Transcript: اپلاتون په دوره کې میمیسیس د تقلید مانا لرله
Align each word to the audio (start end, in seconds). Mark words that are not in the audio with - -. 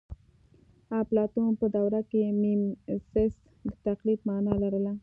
اپلاتون 1.01 1.51
په 1.61 1.65
دوره 1.75 1.99
کې 2.09 2.21
میمیسیس 2.41 3.33
د 3.69 3.73
تقلید 3.87 4.19
مانا 4.29 4.53
لرله 4.63 4.93